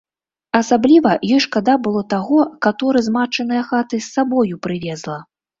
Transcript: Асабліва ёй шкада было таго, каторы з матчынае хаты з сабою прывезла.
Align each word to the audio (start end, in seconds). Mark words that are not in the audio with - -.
Асабліва 0.59 1.11
ёй 1.35 1.41
шкада 1.45 1.75
было 1.87 2.01
таго, 2.15 2.39
каторы 2.69 3.05
з 3.09 3.15
матчынае 3.19 3.63
хаты 3.71 3.95
з 4.07 4.11
сабою 4.19 4.55
прывезла. 4.69 5.21